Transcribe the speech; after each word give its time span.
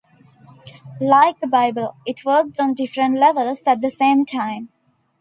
Like 0.99 1.41
the 1.41 1.45
Bible, 1.47 1.95
it 2.07 2.25
worked 2.25 2.59
on 2.59 2.73
different 2.73 3.19
levels 3.19 3.61
at 3.67 3.81
the 3.81 3.91
same 3.91 4.25
time. 4.25 4.69